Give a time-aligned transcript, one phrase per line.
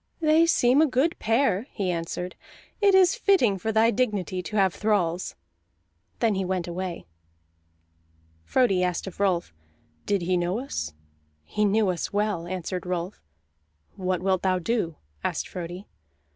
[0.19, 2.33] "They seem a good pair," he answered.
[2.81, 5.35] "It is fitting for thy dignity to have thralls."
[6.17, 7.05] Then he went away.
[8.43, 9.53] Frodi asked of Rolf:
[10.07, 10.95] "Did he know us?"
[11.43, 13.21] "He knew us well," answered Rolf.
[13.95, 15.85] "What wilt thou do?" asked Frodi.